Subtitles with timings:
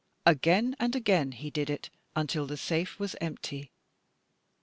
[0.25, 3.69] Again and again he did it, until the safe was empty.